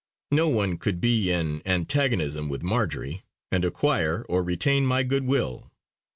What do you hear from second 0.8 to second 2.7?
be in antagonism with